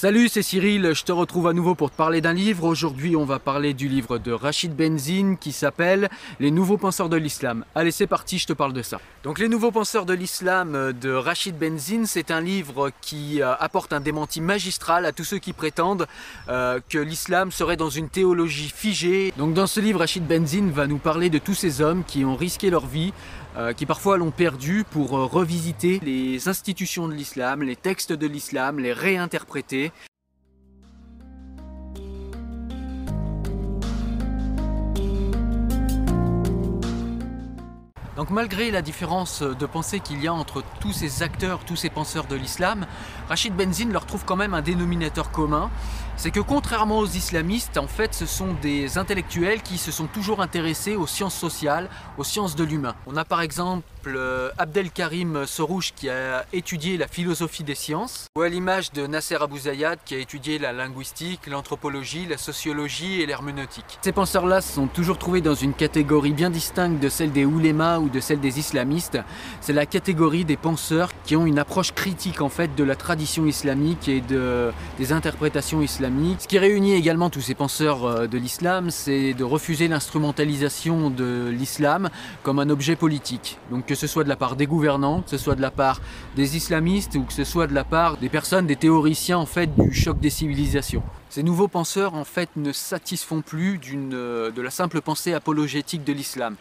Salut, 0.00 0.28
c'est 0.28 0.42
Cyril, 0.42 0.92
je 0.94 1.02
te 1.02 1.10
retrouve 1.10 1.48
à 1.48 1.52
nouveau 1.52 1.74
pour 1.74 1.90
te 1.90 1.96
parler 1.96 2.20
d'un 2.20 2.32
livre. 2.32 2.62
Aujourd'hui, 2.62 3.16
on 3.16 3.24
va 3.24 3.40
parler 3.40 3.74
du 3.74 3.88
livre 3.88 4.18
de 4.18 4.30
Rachid 4.30 4.72
Benzine 4.76 5.36
qui 5.36 5.50
s'appelle 5.50 6.08
Les 6.38 6.52
nouveaux 6.52 6.76
penseurs 6.76 7.08
de 7.08 7.16
l'islam. 7.16 7.64
Allez, 7.74 7.90
c'est 7.90 8.06
parti, 8.06 8.38
je 8.38 8.46
te 8.46 8.52
parle 8.52 8.72
de 8.72 8.82
ça. 8.82 9.00
Donc, 9.24 9.40
Les 9.40 9.48
nouveaux 9.48 9.72
penseurs 9.72 10.06
de 10.06 10.14
l'islam 10.14 10.92
de 10.92 11.10
Rachid 11.10 11.58
Benzine, 11.58 12.06
c'est 12.06 12.30
un 12.30 12.40
livre 12.40 12.92
qui 13.00 13.42
euh, 13.42 13.56
apporte 13.58 13.92
un 13.92 13.98
démenti 13.98 14.40
magistral 14.40 15.04
à 15.04 15.10
tous 15.10 15.24
ceux 15.24 15.38
qui 15.38 15.52
prétendent 15.52 16.06
euh, 16.48 16.78
que 16.88 16.98
l'islam 16.98 17.50
serait 17.50 17.76
dans 17.76 17.90
une 17.90 18.08
théologie 18.08 18.72
figée. 18.72 19.32
Donc, 19.36 19.52
dans 19.52 19.66
ce 19.66 19.80
livre, 19.80 19.98
Rachid 19.98 20.24
Benzine 20.24 20.70
va 20.70 20.86
nous 20.86 20.98
parler 20.98 21.28
de 21.28 21.38
tous 21.38 21.54
ces 21.54 21.80
hommes 21.80 22.04
qui 22.04 22.24
ont 22.24 22.36
risqué 22.36 22.70
leur 22.70 22.86
vie 22.86 23.12
euh, 23.56 23.72
qui 23.72 23.86
parfois 23.86 24.18
l'ont 24.18 24.30
perdu 24.30 24.84
pour 24.88 25.10
revisiter 25.10 26.00
les 26.04 26.48
institutions 26.48 27.08
de 27.08 27.14
l'islam, 27.14 27.64
les 27.64 27.74
textes 27.74 28.12
de 28.12 28.26
l'islam, 28.28 28.78
les 28.78 28.92
réinterpréter. 28.92 29.90
Donc 38.18 38.30
malgré 38.30 38.72
la 38.72 38.82
différence 38.82 39.42
de 39.42 39.64
pensée 39.64 40.00
qu'il 40.00 40.20
y 40.20 40.26
a 40.26 40.34
entre 40.34 40.64
tous 40.80 40.92
ces 40.92 41.22
acteurs, 41.22 41.60
tous 41.64 41.76
ces 41.76 41.88
penseurs 41.88 42.26
de 42.26 42.34
l'islam, 42.34 42.84
Rachid 43.28 43.54
Benzine 43.54 43.92
leur 43.92 44.06
trouve 44.06 44.24
quand 44.24 44.34
même 44.34 44.54
un 44.54 44.60
dénominateur 44.60 45.30
commun, 45.30 45.70
c'est 46.18 46.32
que 46.32 46.40
contrairement 46.40 46.98
aux 46.98 47.06
islamistes, 47.06 47.78
en 47.78 47.86
fait, 47.86 48.12
ce 48.12 48.26
sont 48.26 48.48
des 48.60 48.98
intellectuels 48.98 49.62
qui 49.62 49.78
se 49.78 49.92
sont 49.92 50.08
toujours 50.08 50.42
intéressés 50.42 50.96
aux 50.96 51.06
sciences 51.06 51.36
sociales, 51.36 51.88
aux 52.18 52.24
sciences 52.24 52.56
de 52.56 52.64
l'humain. 52.64 52.96
On 53.06 53.16
a 53.16 53.24
par 53.24 53.40
exemple 53.40 53.84
euh, 54.08 54.50
Abdelkarim 54.58 55.46
Sorouche 55.46 55.92
qui 55.94 56.08
a 56.08 56.44
étudié 56.52 56.96
la 56.96 57.06
philosophie 57.06 57.62
des 57.62 57.76
sciences, 57.76 58.26
ou 58.36 58.42
à 58.42 58.48
l'image 58.48 58.90
de 58.90 59.06
Nasser 59.06 59.36
Abou 59.40 59.58
Zayad 59.58 60.00
qui 60.04 60.16
a 60.16 60.18
étudié 60.18 60.58
la 60.58 60.72
linguistique, 60.72 61.46
l'anthropologie, 61.46 62.26
la 62.26 62.36
sociologie 62.36 63.20
et 63.20 63.26
l'herméneutique. 63.26 63.98
Ces 64.02 64.12
penseurs-là 64.12 64.60
se 64.60 64.72
sont 64.72 64.88
toujours 64.88 65.18
trouvés 65.18 65.40
dans 65.40 65.54
une 65.54 65.72
catégorie 65.72 66.32
bien 66.32 66.50
distincte 66.50 67.00
de 67.00 67.08
celle 67.08 67.30
des 67.30 67.44
oulémas 67.44 68.00
ou 68.00 68.08
de 68.08 68.18
celle 68.18 68.40
des 68.40 68.58
islamistes. 68.58 69.18
C'est 69.60 69.72
la 69.72 69.86
catégorie 69.86 70.44
des 70.44 70.56
penseurs 70.56 71.10
qui 71.22 71.36
ont 71.36 71.46
une 71.46 71.60
approche 71.60 71.92
critique 71.92 72.40
en 72.40 72.48
fait 72.48 72.74
de 72.74 72.82
la 72.82 72.96
tradition 72.96 73.46
islamique 73.46 74.08
et 74.08 74.20
de, 74.20 74.72
des 74.98 75.12
interprétations 75.12 75.80
islamiques 75.80 76.07
ce 76.38 76.48
qui 76.48 76.58
réunit 76.58 76.94
également 76.94 77.30
tous 77.30 77.40
ces 77.40 77.54
penseurs 77.54 78.04
euh, 78.04 78.26
de 78.26 78.38
l'islam, 78.38 78.90
c'est 78.90 79.34
de 79.34 79.44
refuser 79.44 79.88
l'instrumentalisation 79.88 81.10
de 81.10 81.48
l'islam 81.50 82.08
comme 82.42 82.58
un 82.58 82.70
objet 82.70 82.96
politique. 82.96 83.58
Donc 83.70 83.86
que 83.86 83.94
ce 83.94 84.06
soit 84.06 84.24
de 84.24 84.28
la 84.28 84.36
part 84.36 84.56
des 84.56 84.66
gouvernants, 84.66 85.22
que 85.22 85.30
ce 85.30 85.38
soit 85.38 85.54
de 85.54 85.60
la 85.60 85.70
part 85.70 86.00
des 86.36 86.56
islamistes 86.56 87.14
ou 87.16 87.22
que 87.22 87.32
ce 87.32 87.44
soit 87.44 87.66
de 87.66 87.74
la 87.74 87.84
part 87.84 88.16
des 88.16 88.28
personnes, 88.28 88.66
des 88.66 88.76
théoriciens 88.76 89.38
en 89.38 89.46
fait 89.46 89.74
du 89.76 89.92
choc 89.92 90.18
des 90.20 90.30
civilisations. 90.30 91.02
Ces 91.30 91.42
nouveaux 91.42 91.68
penseurs 91.68 92.14
en 92.14 92.24
fait 92.24 92.48
ne 92.56 92.72
satisfont 92.72 93.42
plus 93.42 93.80
euh, 93.94 94.50
de 94.50 94.62
la 94.62 94.70
simple 94.70 95.00
pensée 95.00 95.34
apologétique 95.34 96.04
de 96.04 96.12
l'islam. 96.12 96.56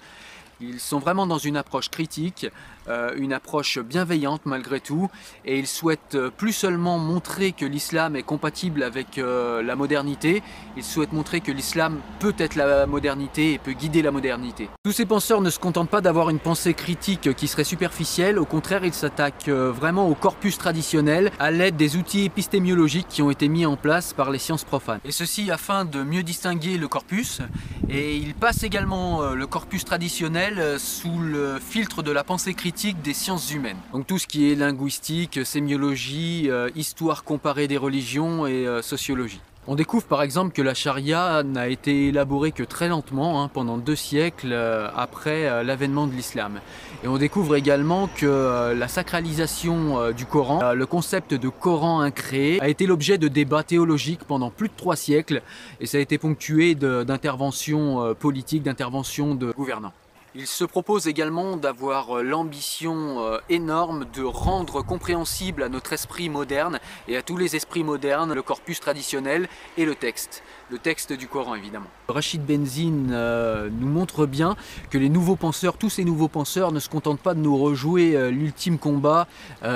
Ils 0.59 0.79
sont 0.79 0.97
vraiment 0.97 1.27
dans 1.27 1.37
une 1.37 1.55
approche 1.55 1.89
critique, 1.89 2.47
euh, 2.89 3.11
une 3.15 3.31
approche 3.31 3.77
bienveillante 3.77 4.41
malgré 4.45 4.79
tout, 4.79 5.07
et 5.45 5.59
ils 5.59 5.67
souhaitent 5.67 6.15
euh, 6.15 6.31
plus 6.35 6.51
seulement 6.51 6.97
montrer 6.97 7.51
que 7.51 7.65
l'islam 7.65 8.15
est 8.15 8.23
compatible 8.23 8.81
avec 8.81 9.19
euh, 9.19 9.61
la 9.61 9.75
modernité, 9.75 10.41
ils 10.75 10.83
souhaitent 10.83 11.13
montrer 11.13 11.41
que 11.41 11.51
l'islam 11.51 11.99
peut 12.19 12.33
être 12.39 12.55
la 12.55 12.87
modernité 12.87 13.53
et 13.53 13.59
peut 13.59 13.73
guider 13.73 14.01
la 14.01 14.09
modernité. 14.09 14.67
Tous 14.83 14.93
ces 14.93 15.05
penseurs 15.05 15.41
ne 15.41 15.51
se 15.51 15.59
contentent 15.59 15.91
pas 15.91 16.01
d'avoir 16.01 16.31
une 16.31 16.39
pensée 16.39 16.73
critique 16.73 17.35
qui 17.35 17.47
serait 17.47 17.63
superficielle, 17.63 18.39
au 18.39 18.45
contraire 18.45 18.83
ils 18.83 18.93
s'attaquent 18.93 19.49
vraiment 19.49 20.07
au 20.07 20.15
corpus 20.15 20.57
traditionnel 20.57 21.31
à 21.39 21.51
l'aide 21.51 21.75
des 21.75 21.97
outils 21.97 22.23
épistémiologiques 22.23 23.07
qui 23.09 23.21
ont 23.21 23.29
été 23.29 23.47
mis 23.47 23.67
en 23.67 23.75
place 23.75 24.13
par 24.13 24.31
les 24.31 24.39
sciences 24.39 24.63
profanes. 24.63 25.01
Et 25.05 25.11
ceci 25.11 25.51
afin 25.51 25.85
de 25.85 26.01
mieux 26.01 26.23
distinguer 26.23 26.77
le 26.77 26.87
corpus, 26.87 27.41
et 27.89 28.17
ils 28.17 28.33
passent 28.33 28.63
également 28.63 29.31
le 29.31 29.47
corpus 29.47 29.85
traditionnel 29.85 30.79
sous 30.79 31.19
le 31.19 31.59
filtre 31.59 32.03
de 32.03 32.11
la 32.11 32.23
pensée 32.23 32.53
critique 32.53 33.01
des 33.01 33.13
sciences 33.13 33.51
humaines. 33.51 33.77
Donc 33.93 34.07
tout 34.07 34.19
ce 34.19 34.27
qui 34.27 34.51
est 34.51 34.55
linguistique, 34.55 35.45
sémiologie, 35.45 36.49
euh, 36.49 36.69
histoire 36.75 37.23
comparée 37.23 37.67
des 37.67 37.77
religions 37.77 38.45
et 38.47 38.67
euh, 38.67 38.81
sociologie. 38.81 39.41
On 39.67 39.75
découvre 39.75 40.05
par 40.05 40.21
exemple 40.21 40.53
que 40.53 40.61
la 40.61 40.73
charia 40.73 41.43
n'a 41.43 41.67
été 41.67 42.07
élaborée 42.07 42.51
que 42.51 42.63
très 42.63 42.87
lentement, 42.87 43.43
hein, 43.43 43.49
pendant 43.53 43.77
deux 43.77 43.97
siècles 43.97 44.53
euh, 44.53 44.89
après 44.95 45.63
l'avènement 45.63 46.07
de 46.07 46.13
l'islam. 46.13 46.61
Et 47.03 47.07
on 47.07 47.17
découvre 47.17 47.55
également 47.55 48.07
que 48.07 48.73
la 48.73 48.87
sacralisation 48.87 50.11
du 50.11 50.25
Coran, 50.25 50.73
le 50.73 50.85
concept 50.85 51.33
de 51.33 51.47
Coran 51.47 52.01
incréé, 52.01 52.59
a 52.61 52.69
été 52.69 52.87
l'objet 52.87 53.17
de 53.17 53.27
débats 53.27 53.63
théologiques 53.63 54.23
pendant 54.23 54.49
plus 54.49 54.67
de 54.67 54.73
trois 54.75 54.95
siècles 54.95 55.41
et 55.79 55.85
ça 55.85 55.99
a 55.99 56.01
été 56.01 56.17
ponctué 56.17 56.73
d'interventions 56.75 58.15
politiques, 58.15 58.63
d'interventions 58.63 59.35
de 59.35 59.51
gouvernants. 59.51 59.93
Il 60.35 60.45
se 60.45 60.65
propose 60.65 61.07
également 61.07 61.55
d'avoir 61.55 62.17
euh, 62.17 62.21
l'ambition 62.21 63.23
euh, 63.23 63.37
énorme 63.49 64.05
de 64.13 64.23
rendre 64.23 64.81
compréhensible 64.81 65.63
à 65.63 65.69
notre 65.69 65.93
esprit 65.93 66.29
moderne 66.29 66.79
et 67.07 67.15
à 67.15 67.21
tous 67.21 67.37
les 67.37 67.55
esprits 67.55 67.83
modernes 67.83 68.33
le 68.33 68.41
corpus 68.41 68.81
traditionnel 68.81 69.47
et 69.77 69.85
le 69.85 69.95
texte. 69.95 70.43
Le 70.69 70.79
texte 70.79 71.13
du 71.13 71.27
Coran 71.27 71.55
évidemment. 71.55 71.87
Rachid 72.09 72.45
Benzine 72.45 73.09
euh, 73.13 73.69
nous 73.71 73.87
montre 73.87 74.25
bien 74.25 74.57
que 74.89 74.97
les 74.97 75.07
nouveaux 75.07 75.37
penseurs, 75.37 75.77
tous 75.77 75.89
ces 75.89 76.03
nouveaux 76.03 76.27
penseurs 76.27 76.73
ne 76.73 76.81
se 76.81 76.89
contentent 76.89 77.21
pas 77.21 77.33
de 77.33 77.39
nous 77.39 77.57
rejouer 77.57 78.29
l'ultime 78.31 78.77
combat 78.77 79.27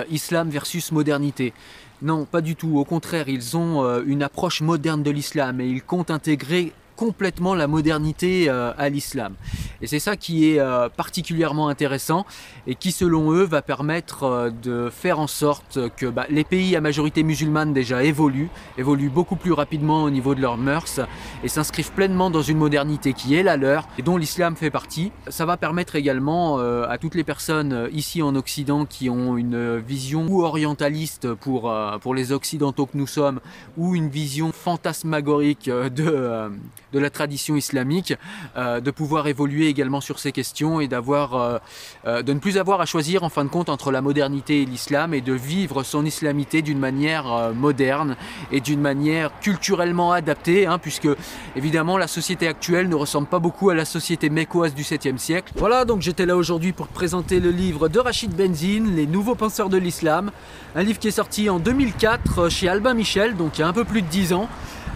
islam 0.10 0.50
versus 0.50 0.92
modernité. 0.92 1.54
Non, 2.02 2.26
pas 2.26 2.42
du 2.42 2.56
tout. 2.56 2.78
Au 2.78 2.86
contraire, 2.86 3.30
ils 3.30 3.56
ont 3.56 4.02
une 4.02 4.24
approche 4.24 4.62
moderne 4.62 5.04
de 5.04 5.12
l'islam 5.12 5.62
et 5.62 5.68
ils 5.68 5.84
comptent 5.84 6.12
intégrer 6.12 6.74
complètement 6.96 7.56
la 7.56 7.68
modernité 7.68 8.50
à 8.50 8.90
l'islam. 8.90 9.36
Et 9.82 9.88
c'est 9.88 10.00
ça 10.00 10.16
qui 10.16 10.52
est 10.52 10.60
euh, 10.60 10.90
particulièrement 10.90 11.68
intéressant 11.68 12.26
et 12.68 12.76
qui 12.76 12.92
selon 12.92 13.32
eux 13.32 13.44
va 13.44 13.62
permettre 13.62 14.24
euh, 14.24 14.50
de 14.50 14.90
faire 14.90 15.20
en 15.20 15.28
sorte 15.28 15.80
que 15.98 16.06
bah, 16.06 16.26
les 16.30 16.44
pays 16.44 16.76
à 16.76 16.82
majorité 16.82 17.24
musulmane 17.24 17.74
déjà 17.74 18.04
évoluent, 18.04 18.50
évoluent 18.78 19.10
beaucoup 19.10 19.36
plus 19.36 19.54
rapidement 19.54 20.04
au 20.04 20.10
niveau 20.10 20.36
de 20.36 20.42
leurs 20.42 20.58
mœurs 20.58 21.00
et 21.44 21.48
s'inscrivent 21.48 21.92
pleinement 21.92 22.30
dans 22.30 22.42
une 22.42 22.58
modernité 22.58 23.14
qui 23.14 23.36
est 23.36 23.44
la 23.44 23.58
leur 23.58 23.88
et 23.98 24.02
dont 24.02 24.18
l'islam 24.18 24.56
fait 24.56 24.70
partie. 24.70 25.12
Ça 25.28 25.46
va 25.46 25.58
permettre 25.58 25.96
également 25.96 26.60
à 26.60 26.98
toutes 26.98 27.16
les 27.16 27.24
personnes 27.24 27.90
ici 27.92 28.22
en 28.22 28.36
Occident 28.36 28.86
qui 28.86 29.10
ont 29.10 29.38
une 29.38 29.78
vision 29.78 30.26
ou 30.28 30.44
orientaliste 30.44 31.34
pour, 31.34 31.74
pour 32.02 32.16
les 32.16 32.32
occidentaux 32.32 32.86
que 32.86 32.98
nous 32.98 33.08
sommes 33.08 33.40
ou 33.78 33.96
une 33.96 34.10
vision 34.10 34.52
fantasmagorique 34.52 35.70
de, 35.70 36.50
de 36.94 37.00
la 37.00 37.10
tradition 37.10 37.56
islamique, 37.56 38.14
euh, 38.58 38.80
de 38.80 38.92
pouvoir 38.92 39.28
évoluer 39.28 39.68
également 39.72 40.02
sur 40.02 40.20
ces 40.20 40.32
questions 40.32 40.80
et 40.80 40.90
euh, 40.92 41.60
euh, 42.06 42.22
de 42.22 42.34
ne 42.34 42.40
plus 42.40 42.58
avoir 42.58 42.82
à 42.82 42.86
choisir 42.86 43.24
en 43.24 43.30
fin 43.30 43.44
de 43.44 43.50
compte 43.50 43.70
entre 43.70 43.92
la 43.92 44.02
modernité 44.02 44.62
et 44.62 44.66
l'islam 44.66 45.14
et 45.14 45.22
de 45.22 45.34
vivre 45.34 45.84
son 45.84 46.06
islamité 46.06 46.62
d'une 46.62 46.78
manière 46.78 47.52
moderne 47.56 48.16
et 48.52 48.62
d'une 48.62 48.82
manière 48.82 49.32
culturellement 49.40 50.12
adaptée, 50.12 50.68
hein, 50.68 50.78
puisque 50.78 51.08
évidemment 51.56 51.98
la 51.98 52.08
société 52.08 52.48
actuelle 52.48 52.90
ne 52.90 52.96
ressemble 52.96 53.28
pas 53.28 53.40
beaucoup 53.40 53.70
à 53.70 53.76
la 53.76 53.86
société 53.86 54.30
mécoise 54.30 54.76
du 54.76 54.84
7e 54.84 55.18
siècle. 55.18 55.54
Voilà, 55.56 55.86
donc 55.86 56.02
j'étais 56.02 56.26
là 56.26 56.36
aujourd'hui 56.36 56.74
pour 56.74 56.88
présenter 56.88 57.40
le 57.40 57.50
livre 57.50 57.90
de 57.90 58.00
Rachid 58.00 58.36
Benzine, 58.36 58.96
Les 58.96 59.08
nouveaux 59.08 59.36
penseurs 59.36 59.70
de 59.70 59.78
l'islam, 59.78 60.32
un 60.76 60.84
livre 60.84 61.00
qui 61.00 61.08
est 61.08 61.12
sorti 61.12 61.50
en 61.50 61.60
2004 61.60 62.50
chez 62.50 62.70
Albin 62.70 62.94
Michel, 62.94 63.36
donc 63.36 63.58
il 63.58 63.62
y 63.62 63.64
a 63.64 63.68
un 63.68 63.74
peu 63.74 63.86
plus 63.86 64.02
de 64.02 64.08
10 64.08 64.34
ans. 64.34 64.50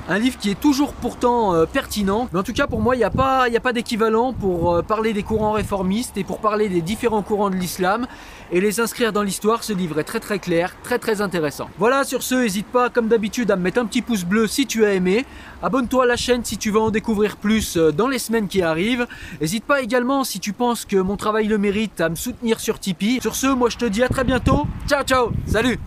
Un 0.07 0.19
livre 0.19 0.37
qui 0.37 0.51
est 0.51 0.59
toujours 0.59 0.93
pourtant 0.93 1.55
euh, 1.55 1.65
pertinent. 1.65 2.29
Mais 2.31 2.39
en 2.39 2.43
tout 2.43 2.53
cas, 2.53 2.67
pour 2.67 2.79
moi, 2.79 2.95
il 2.95 2.99
n'y 2.99 3.03
a 3.03 3.09
pas, 3.09 3.73
d'équivalent 3.73 4.33
pour 4.33 4.75
euh, 4.75 4.81
parler 4.83 5.13
des 5.13 5.23
courants 5.23 5.53
réformistes 5.53 6.15
et 6.17 6.23
pour 6.23 6.39
parler 6.39 6.69
des 6.69 6.81
différents 6.81 7.23
courants 7.23 7.49
de 7.49 7.55
l'islam 7.55 8.05
et 8.51 8.61
les 8.61 8.79
inscrire 8.79 9.11
dans 9.11 9.23
l'histoire. 9.23 9.63
Ce 9.63 9.73
livre 9.73 9.99
est 9.99 10.03
très 10.03 10.19
très 10.19 10.37
clair, 10.37 10.75
très 10.83 10.99
très 10.99 11.21
intéressant. 11.21 11.69
Voilà, 11.79 12.03
sur 12.03 12.21
ce, 12.21 12.35
n'hésite 12.35 12.67
pas, 12.67 12.91
comme 12.91 13.07
d'habitude, 13.07 13.49
à 13.49 13.55
me 13.55 13.63
mettre 13.63 13.79
un 13.79 13.85
petit 13.87 14.03
pouce 14.03 14.25
bleu 14.25 14.45
si 14.45 14.67
tu 14.67 14.85
as 14.85 14.93
aimé. 14.93 15.25
Abonne-toi 15.63 16.03
à 16.03 16.05
la 16.07 16.17
chaîne 16.17 16.45
si 16.45 16.59
tu 16.59 16.69
veux 16.69 16.79
en 16.79 16.91
découvrir 16.91 17.37
plus 17.37 17.75
euh, 17.75 17.91
dans 17.91 18.07
les 18.07 18.19
semaines 18.19 18.47
qui 18.47 18.61
arrivent. 18.61 19.07
N'hésite 19.41 19.65
pas 19.65 19.81
également, 19.81 20.23
si 20.23 20.39
tu 20.39 20.53
penses 20.53 20.85
que 20.85 20.97
mon 20.97 21.17
travail 21.17 21.47
le 21.47 21.57
mérite, 21.57 21.99
à 21.99 22.09
me 22.09 22.15
soutenir 22.15 22.59
sur 22.59 22.79
Tipeee. 22.79 23.21
Sur 23.21 23.35
ce, 23.35 23.47
moi 23.47 23.69
je 23.69 23.77
te 23.77 23.85
dis 23.85 24.03
à 24.03 24.07
très 24.07 24.23
bientôt. 24.23 24.67
Ciao, 24.87 25.03
ciao, 25.03 25.31
salut 25.47 25.79